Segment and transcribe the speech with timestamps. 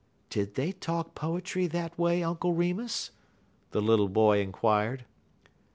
[0.31, 3.11] _'""Did they talk poetry that way, Uncle Remus?"
[3.69, 5.05] the little boy inquired.